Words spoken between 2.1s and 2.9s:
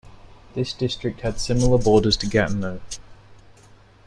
to Gatineau.